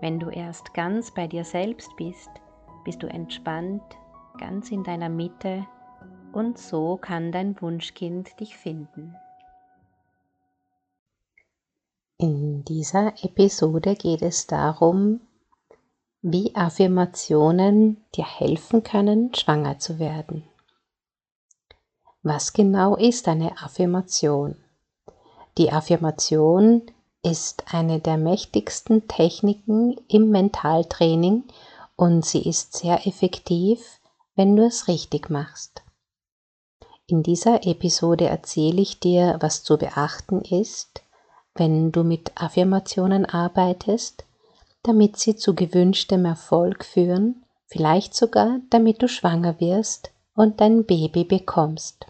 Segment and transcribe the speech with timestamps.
[0.00, 2.30] Wenn du erst ganz bei dir selbst bist,
[2.84, 3.82] bist du entspannt,
[4.38, 5.66] ganz in deiner Mitte
[6.32, 9.16] und so kann dein Wunschkind dich finden.
[12.18, 15.20] In dieser Episode geht es darum,
[16.22, 20.44] wie Affirmationen dir helfen können, schwanger zu werden.
[22.22, 24.56] Was genau ist eine Affirmation?
[25.58, 26.90] Die Affirmation
[27.26, 31.42] ist eine der mächtigsten Techniken im Mentaltraining
[31.96, 33.98] und sie ist sehr effektiv,
[34.36, 35.82] wenn du es richtig machst.
[37.08, 41.02] In dieser Episode erzähle ich dir, was zu beachten ist,
[41.54, 44.24] wenn du mit Affirmationen arbeitest,
[44.82, 51.24] damit sie zu gewünschtem Erfolg führen, vielleicht sogar damit du schwanger wirst und dein Baby
[51.24, 52.06] bekommst.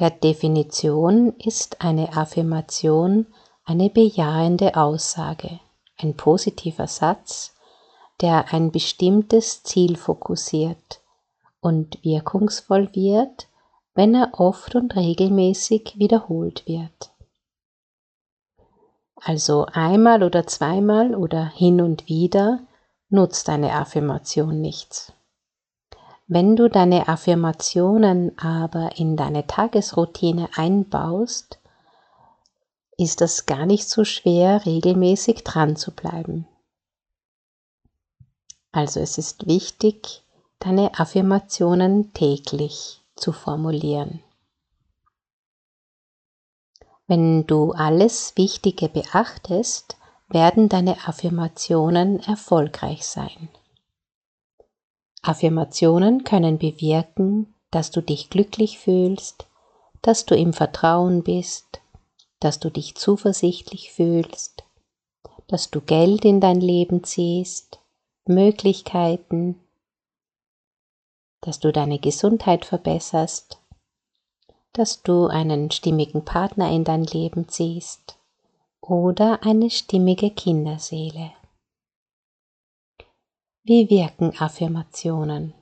[0.00, 3.26] Per Definition ist eine Affirmation
[3.66, 5.60] eine bejahende Aussage,
[5.98, 7.54] ein positiver Satz,
[8.22, 11.02] der ein bestimmtes Ziel fokussiert
[11.60, 13.48] und wirkungsvoll wird,
[13.92, 17.12] wenn er oft und regelmäßig wiederholt wird.
[19.16, 22.60] Also einmal oder zweimal oder hin und wieder
[23.10, 25.12] nutzt eine Affirmation nichts.
[26.32, 31.58] Wenn du deine Affirmationen aber in deine Tagesroutine einbaust,
[32.96, 36.46] ist es gar nicht so schwer, regelmäßig dran zu bleiben.
[38.70, 40.22] Also es ist wichtig,
[40.60, 44.22] deine Affirmationen täglich zu formulieren.
[47.08, 49.96] Wenn du alles Wichtige beachtest,
[50.28, 53.48] werden deine Affirmationen erfolgreich sein.
[55.22, 59.46] Affirmationen können bewirken, dass du dich glücklich fühlst,
[60.02, 61.80] dass du im Vertrauen bist,
[62.40, 64.64] dass du dich zuversichtlich fühlst,
[65.46, 67.80] dass du Geld in dein Leben ziehst,
[68.24, 69.60] Möglichkeiten,
[71.42, 73.58] dass du deine Gesundheit verbesserst,
[74.72, 78.18] dass du einen stimmigen Partner in dein Leben ziehst
[78.80, 81.32] oder eine stimmige Kinderseele.
[83.70, 85.54] Wie wirken Affirmationen?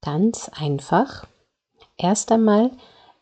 [0.00, 1.26] Ganz einfach.
[1.98, 2.70] Erst einmal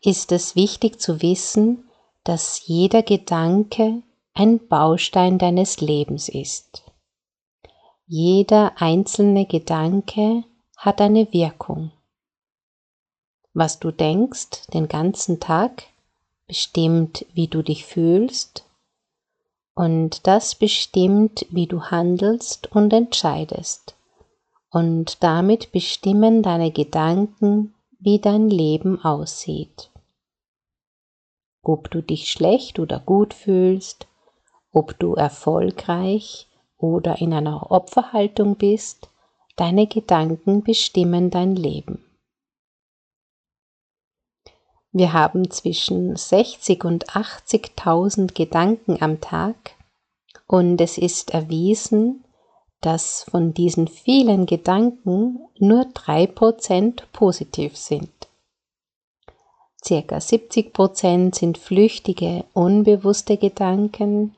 [0.01, 1.89] ist es wichtig zu wissen,
[2.23, 6.89] dass jeder Gedanke ein Baustein deines Lebens ist.
[8.07, 10.45] Jeder einzelne Gedanke
[10.77, 11.91] hat eine Wirkung.
[13.53, 15.83] Was du denkst den ganzen Tag
[16.47, 18.63] bestimmt, wie du dich fühlst
[19.73, 23.95] und das bestimmt, wie du handelst und entscheidest
[24.75, 29.89] und damit bestimmen deine Gedanken, wie dein Leben aussieht.
[31.63, 34.05] Ob du dich schlecht oder gut fühlst,
[34.73, 39.09] ob du erfolgreich oder in einer Opferhaltung bist,
[39.55, 42.03] deine Gedanken bestimmen dein Leben.
[44.91, 49.55] Wir haben zwischen 60 und 80.000 Gedanken am Tag
[50.47, 52.24] und es ist erwiesen,
[52.85, 58.11] dass von diesen vielen Gedanken nur 3% positiv sind.
[59.83, 64.35] Circa 70% sind flüchtige, unbewusste Gedanken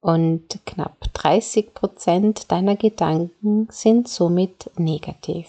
[0.00, 5.48] und knapp 30% deiner Gedanken sind somit negativ.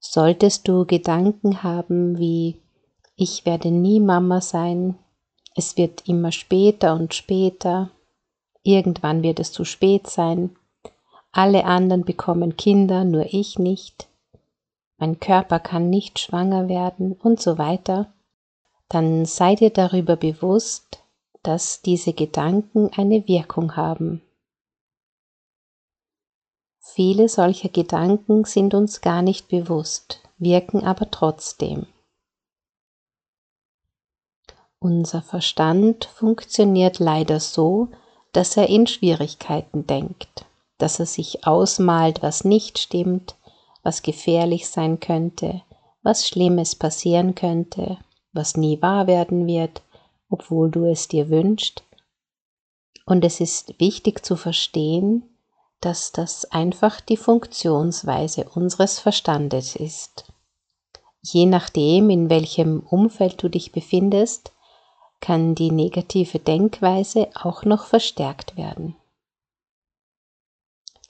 [0.00, 2.56] Solltest du Gedanken haben wie
[3.14, 4.96] ich werde nie Mama sein,
[5.56, 7.90] es wird immer später und später,
[8.62, 10.56] Irgendwann wird es zu spät sein.
[11.32, 14.08] Alle anderen bekommen Kinder, nur ich nicht.
[14.98, 18.12] Mein Körper kann nicht schwanger werden und so weiter.
[18.88, 21.02] Dann sei dir darüber bewusst,
[21.42, 24.22] dass diese Gedanken eine Wirkung haben.
[26.80, 31.86] Viele solcher Gedanken sind uns gar nicht bewusst, wirken aber trotzdem.
[34.80, 37.88] Unser Verstand funktioniert leider so,
[38.32, 40.44] dass er in Schwierigkeiten denkt,
[40.78, 43.36] dass er sich ausmalt, was nicht stimmt,
[43.82, 45.62] was gefährlich sein könnte,
[46.02, 47.98] was Schlimmes passieren könnte,
[48.32, 49.82] was nie wahr werden wird,
[50.28, 51.82] obwohl du es dir wünschst.
[53.06, 55.22] Und es ist wichtig zu verstehen,
[55.80, 60.26] dass das einfach die Funktionsweise unseres Verstandes ist.
[61.22, 64.52] Je nachdem, in welchem Umfeld du dich befindest,
[65.20, 68.96] kann die negative Denkweise auch noch verstärkt werden.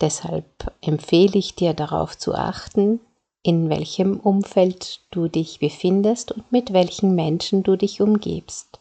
[0.00, 3.00] Deshalb empfehle ich dir darauf zu achten,
[3.43, 8.81] in welchem Umfeld du dich befindest und mit welchen Menschen du dich umgibst.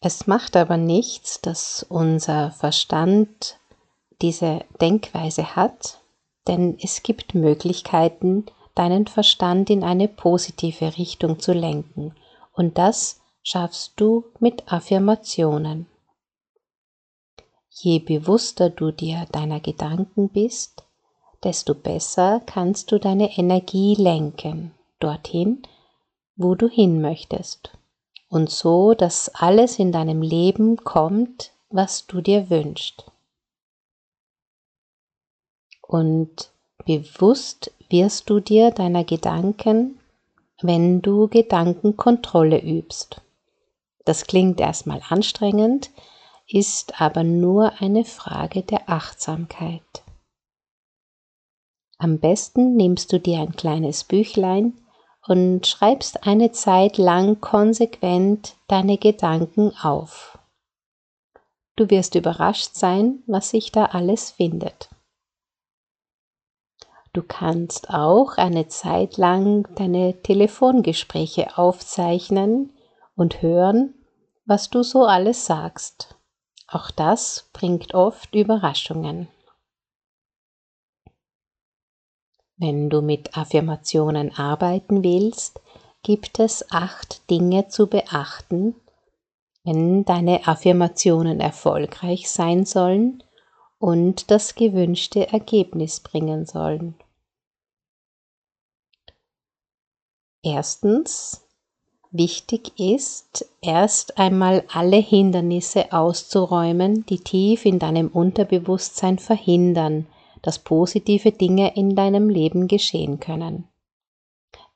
[0.00, 3.58] Es macht aber nichts, dass unser Verstand
[4.22, 6.00] diese Denkweise hat,
[6.46, 8.46] denn es gibt Möglichkeiten,
[8.78, 12.14] deinen Verstand in eine positive Richtung zu lenken
[12.52, 15.86] und das schaffst du mit Affirmationen.
[17.70, 20.84] Je bewusster du dir deiner Gedanken bist,
[21.44, 25.62] desto besser kannst du deine Energie lenken dorthin,
[26.36, 27.70] wo du hin möchtest
[28.28, 33.10] und so, dass alles in deinem Leben kommt, was du dir wünschst.
[35.82, 36.50] Und
[36.84, 39.98] bewusst wirst du dir deiner Gedanken,
[40.60, 43.20] wenn du Gedankenkontrolle übst.
[44.04, 45.90] Das klingt erstmal anstrengend,
[46.46, 49.82] ist aber nur eine Frage der Achtsamkeit.
[51.98, 54.72] Am besten nimmst du dir ein kleines Büchlein
[55.26, 60.38] und schreibst eine Zeit lang konsequent deine Gedanken auf.
[61.76, 64.88] Du wirst überrascht sein, was sich da alles findet.
[67.18, 72.70] Du kannst auch eine Zeit lang deine Telefongespräche aufzeichnen
[73.16, 73.92] und hören,
[74.46, 76.14] was du so alles sagst.
[76.68, 79.26] Auch das bringt oft Überraschungen.
[82.56, 85.60] Wenn du mit Affirmationen arbeiten willst,
[86.04, 88.76] gibt es acht Dinge zu beachten,
[89.64, 93.24] wenn deine Affirmationen erfolgreich sein sollen
[93.80, 96.94] und das gewünschte Ergebnis bringen sollen.
[100.42, 101.44] Erstens,
[102.10, 110.06] wichtig ist, erst einmal alle Hindernisse auszuräumen, die tief in deinem Unterbewusstsein verhindern,
[110.42, 113.68] dass positive Dinge in deinem Leben geschehen können.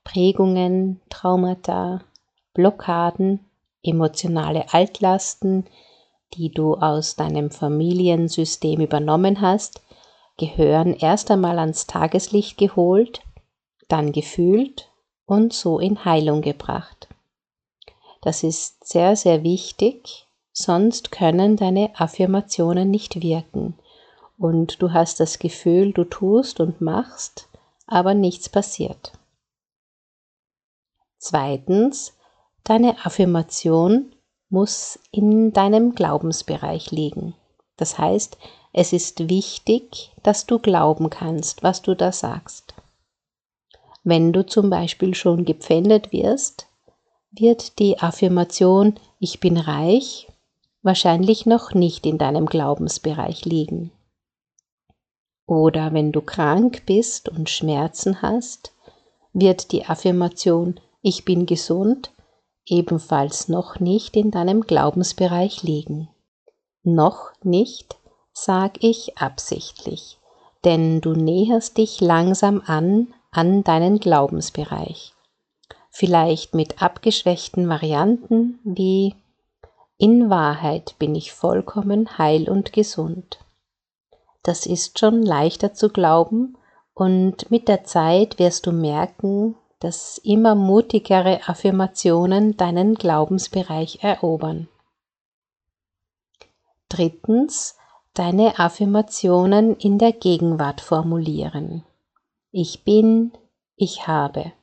[0.03, 2.01] Prägungen, Traumata,
[2.53, 3.39] Blockaden,
[3.83, 5.65] emotionale Altlasten,
[6.33, 9.81] die du aus deinem Familiensystem übernommen hast,
[10.37, 13.21] gehören erst einmal ans Tageslicht geholt,
[13.87, 14.89] dann gefühlt
[15.25, 17.07] und so in Heilung gebracht.
[18.21, 23.77] Das ist sehr, sehr wichtig, sonst können deine Affirmationen nicht wirken
[24.37, 27.47] und du hast das Gefühl, du tust und machst,
[27.87, 29.13] aber nichts passiert.
[31.17, 32.13] Zweitens,
[32.63, 34.13] deine Affirmation
[34.49, 37.35] muss in deinem Glaubensbereich liegen.
[37.77, 38.37] Das heißt,
[38.73, 42.73] es ist wichtig, dass du glauben kannst, was du da sagst.
[44.03, 46.67] Wenn du zum Beispiel schon gepfändet wirst,
[47.31, 50.27] wird die Affirmation Ich bin reich
[50.81, 53.91] wahrscheinlich noch nicht in deinem Glaubensbereich liegen.
[55.45, 58.73] Oder wenn du krank bist und Schmerzen hast,
[59.31, 62.11] wird die Affirmation Ich bin gesund
[62.65, 66.09] ebenfalls noch nicht in deinem Glaubensbereich liegen.
[66.83, 67.97] Noch nicht,
[68.33, 70.17] sag ich absichtlich,
[70.63, 75.13] denn du näherst dich langsam an an deinen Glaubensbereich.
[75.89, 79.15] Vielleicht mit abgeschwächten Varianten wie
[79.97, 83.39] In Wahrheit bin ich vollkommen heil und gesund
[84.43, 86.57] das ist schon leichter zu glauben
[86.93, 94.67] und mit der Zeit wirst du merken, dass immer mutigere Affirmationen deinen Glaubensbereich erobern.
[96.89, 97.77] Drittens,
[98.13, 101.83] deine Affirmationen in der Gegenwart formulieren.
[102.55, 103.31] Ich bin,
[103.75, 104.53] ich habe.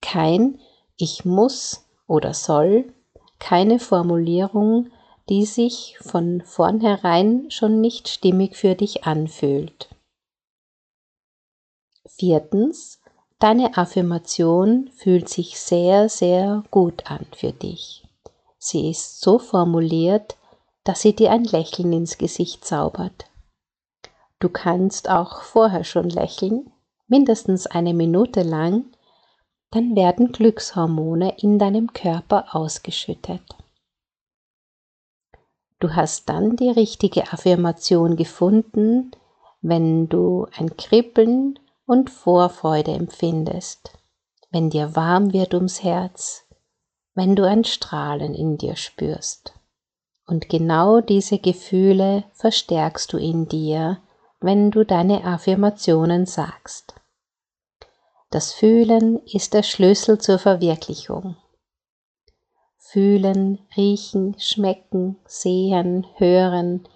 [0.00, 0.58] Kein
[0.96, 2.92] ich muss oder soll,
[3.38, 4.90] keine Formulierung,
[5.28, 9.94] die sich von vornherein schon nicht stimmig für dich anfühlt.
[12.04, 13.00] Viertens,
[13.38, 18.04] deine Affirmation fühlt sich sehr, sehr gut an für dich.
[18.58, 20.36] Sie ist so formuliert,
[20.82, 23.26] dass sie dir ein Lächeln ins Gesicht zaubert.
[24.42, 26.72] Du kannst auch vorher schon lächeln,
[27.06, 28.86] mindestens eine Minute lang,
[29.70, 33.40] dann werden Glückshormone in deinem Körper ausgeschüttet.
[35.78, 39.12] Du hast dann die richtige Affirmation gefunden,
[39.60, 43.96] wenn du ein Kribbeln und Vorfreude empfindest,
[44.50, 46.48] wenn dir warm wird ums Herz,
[47.14, 49.54] wenn du ein Strahlen in dir spürst.
[50.26, 54.02] Und genau diese Gefühle verstärkst du in dir,
[54.42, 56.94] wenn du deine Affirmationen sagst.
[58.30, 61.36] Das Fühlen ist der Schlüssel zur Verwirklichung.
[62.78, 66.88] Fühlen, riechen, schmecken, sehen, hören,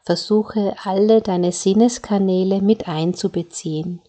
[0.00, 4.00] versuche alle deine Sinneskanäle mit einzubeziehen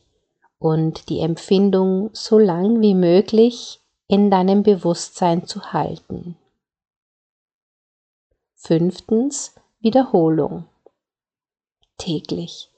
[0.59, 6.37] und die Empfindung so lang wie möglich in deinem Bewusstsein zu halten.
[8.55, 10.65] Fünftens Wiederholung.
[11.97, 12.69] Täglich.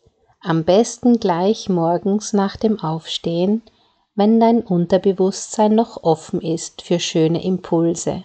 [0.43, 3.61] Am besten gleich morgens nach dem Aufstehen,
[4.15, 8.23] wenn dein Unterbewusstsein noch offen ist für schöne Impulse,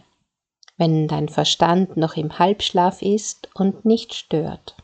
[0.78, 4.76] wenn dein Verstand noch im Halbschlaf ist und nicht stört.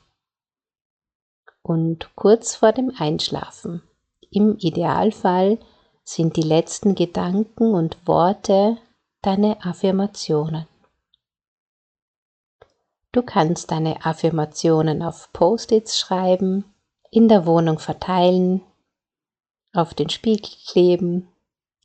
[1.62, 3.82] Und kurz vor dem Einschlafen.
[4.30, 5.58] Im Idealfall
[6.04, 8.76] sind die letzten Gedanken und Worte
[9.22, 10.66] deine Affirmationen.
[13.10, 16.64] Du kannst deine Affirmationen auf Post-its schreiben,
[17.12, 18.62] in der Wohnung verteilen,
[19.74, 21.28] auf den Spiegel kleben,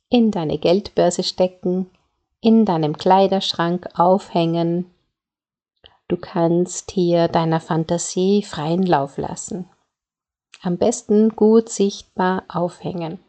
[0.08, 1.90] in deine Geldbörse stecken,
[2.40, 4.90] in deinem Kleiderschrank aufhängen.
[6.08, 9.68] Du kannst hier deiner Fantasie freien Lauf lassen.
[10.62, 13.20] Am besten gut sichtbar aufhängen.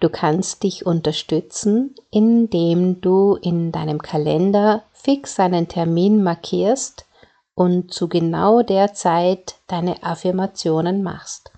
[0.00, 7.06] Du kannst dich unterstützen, indem du in deinem Kalender fix einen Termin markierst
[7.54, 11.52] und zu genau der Zeit deine Affirmationen machst.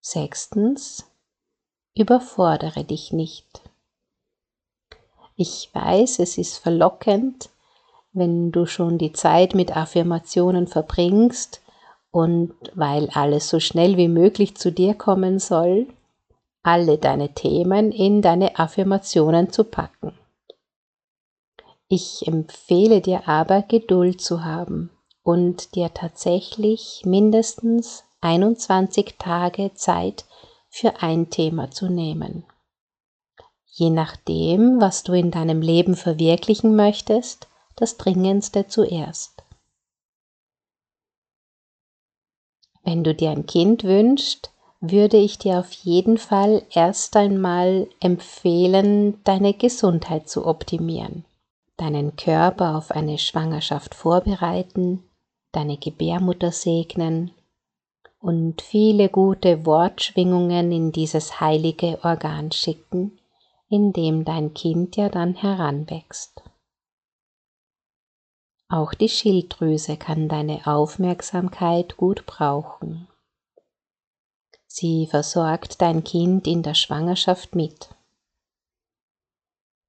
[0.00, 1.06] Sechstens,
[1.94, 3.62] überfordere dich nicht.
[5.36, 7.50] Ich weiß, es ist verlockend,
[8.12, 11.60] wenn du schon die Zeit mit Affirmationen verbringst
[12.10, 15.88] und weil alles so schnell wie möglich zu dir kommen soll,
[16.62, 20.16] alle deine Themen in deine Affirmationen zu packen.
[21.96, 24.90] Ich empfehle dir aber Geduld zu haben
[25.22, 30.24] und dir tatsächlich mindestens 21 Tage Zeit
[30.68, 32.44] für ein Thema zu nehmen.
[33.66, 37.46] Je nachdem, was du in deinem Leben verwirklichen möchtest,
[37.76, 39.44] das Dringendste zuerst.
[42.82, 49.22] Wenn du dir ein Kind wünschst, würde ich dir auf jeden Fall erst einmal empfehlen,
[49.22, 51.24] deine Gesundheit zu optimieren,
[51.76, 55.02] deinen Körper auf eine Schwangerschaft vorbereiten,
[55.52, 57.32] deine Gebärmutter segnen
[58.18, 63.20] und viele gute Wortschwingungen in dieses heilige Organ schicken,
[63.68, 66.42] in dem dein Kind ja dann heranwächst.
[68.68, 73.08] Auch die Schilddrüse kann deine Aufmerksamkeit gut brauchen.
[74.66, 77.94] Sie versorgt dein Kind in der Schwangerschaft mit.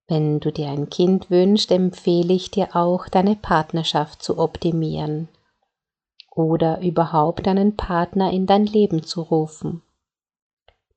[0.07, 5.29] Wenn du dir ein Kind wünschst, empfehle ich dir auch, deine Partnerschaft zu optimieren
[6.31, 9.81] oder überhaupt einen Partner in dein Leben zu rufen.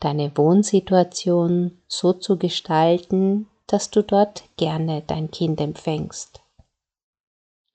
[0.01, 6.41] Deine Wohnsituation so zu gestalten, dass du dort gerne dein Kind empfängst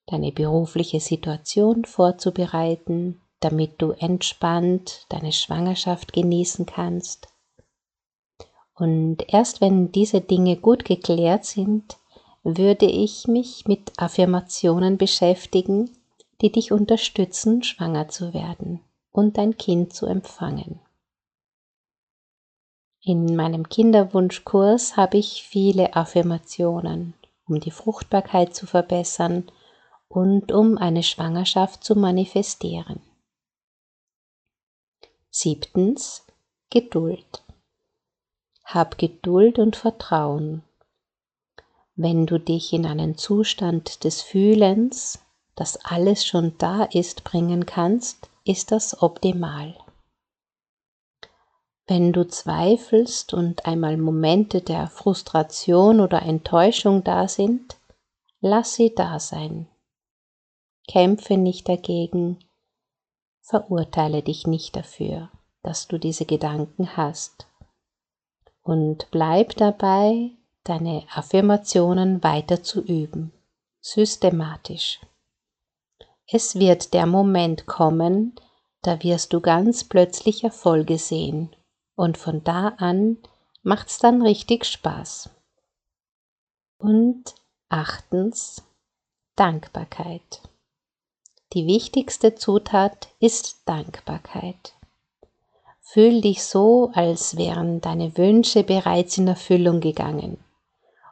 [0.07, 7.27] deine berufliche Situation vorzubereiten, damit du entspannt deine Schwangerschaft genießen kannst.
[8.75, 11.97] Und erst wenn diese Dinge gut geklärt sind,
[12.43, 15.91] würde ich mich mit Affirmationen beschäftigen,
[16.41, 20.79] die dich unterstützen, schwanger zu werden und dein Kind zu empfangen.
[23.01, 27.13] In meinem Kinderwunschkurs habe ich viele Affirmationen,
[27.47, 29.51] um die Fruchtbarkeit zu verbessern
[30.07, 33.01] und um eine Schwangerschaft zu manifestieren.
[35.29, 36.25] Siebtens
[36.69, 37.43] Geduld.
[38.63, 40.63] Hab Geduld und Vertrauen.
[41.95, 45.19] Wenn du dich in einen Zustand des Fühlens,
[45.55, 49.75] dass alles schon da ist, bringen kannst, ist das optimal.
[51.85, 57.77] Wenn du zweifelst und einmal Momente der Frustration oder Enttäuschung da sind,
[58.39, 59.67] lass sie da sein.
[60.87, 62.39] Kämpfe nicht dagegen,
[63.41, 65.29] verurteile dich nicht dafür,
[65.61, 67.47] dass du diese Gedanken hast.
[68.63, 70.31] Und bleib dabei,
[70.63, 73.33] deine Affirmationen weiter zu üben,
[73.81, 75.01] systematisch.
[76.27, 78.35] Es wird der Moment kommen,
[78.81, 81.53] da wirst du ganz plötzlich Erfolge sehen
[81.95, 83.17] und von da an
[83.61, 85.29] macht's dann richtig Spaß.
[86.77, 87.35] Und
[87.69, 88.63] achtens
[89.35, 90.41] Dankbarkeit.
[91.53, 94.73] Die wichtigste Zutat ist Dankbarkeit.
[95.93, 100.39] Fühl dich so, als wären deine Wünsche bereits in Erfüllung gegangen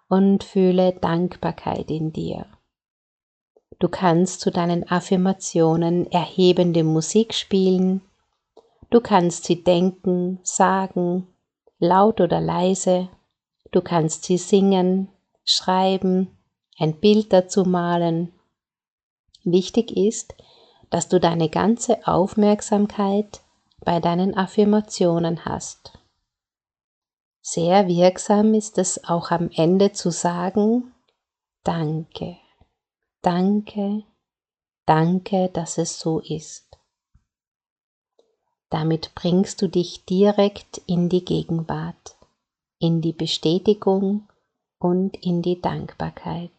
[0.10, 2.48] und fühle Dankbarkeit in dir.
[3.78, 8.02] Du kannst zu deinen Affirmationen erhebende Musik spielen,
[8.90, 11.28] du kannst sie denken, sagen,
[11.78, 13.08] laut oder leise,
[13.72, 15.10] du kannst sie singen,
[15.46, 16.40] schreiben,
[16.80, 18.34] ein Bild dazu malen.
[19.44, 20.34] Wichtig ist,
[20.90, 23.42] dass du deine ganze Aufmerksamkeit
[23.84, 25.98] bei deinen Affirmationen hast.
[27.42, 30.94] Sehr wirksam ist es auch am Ende zu sagen,
[31.64, 32.38] danke,
[33.22, 34.04] danke,
[34.86, 36.78] danke, dass es so ist.
[38.70, 42.16] Damit bringst du dich direkt in die Gegenwart,
[42.80, 44.30] in die Bestätigung
[44.80, 46.52] und in die Dankbarkeit.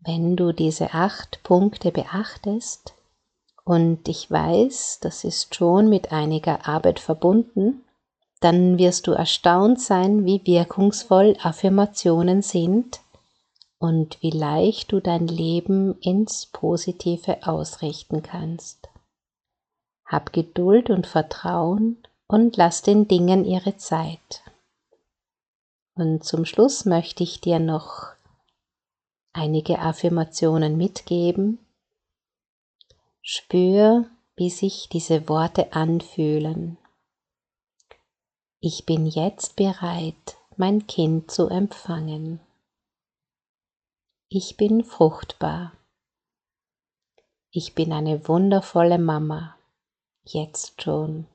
[0.00, 2.94] Wenn du diese acht Punkte beachtest,
[3.68, 7.84] und ich weiß, das ist schon mit einiger Arbeit verbunden,
[8.40, 13.00] dann wirst du erstaunt sein, wie wirkungsvoll Affirmationen sind
[13.78, 18.88] und wie leicht du dein Leben ins Positive ausrichten kannst.
[20.06, 24.44] Hab Geduld und Vertrauen und lass den Dingen ihre Zeit.
[25.94, 28.12] Und zum Schluss möchte ich dir noch
[29.34, 31.58] einige Affirmationen mitgeben,
[33.22, 34.06] Spür,
[34.36, 36.78] wie sich diese Worte anfühlen.
[38.60, 42.40] Ich bin jetzt bereit, mein Kind zu empfangen.
[44.28, 45.72] Ich bin fruchtbar.
[47.50, 49.56] Ich bin eine wundervolle Mama,
[50.24, 51.26] jetzt schon.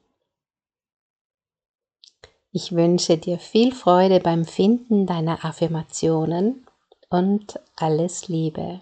[2.51, 6.67] Ich wünsche dir viel Freude beim Finden deiner Affirmationen
[7.09, 8.81] und alles Liebe.